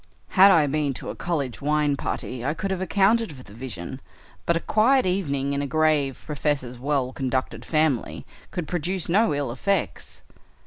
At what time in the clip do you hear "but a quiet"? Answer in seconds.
4.47-5.05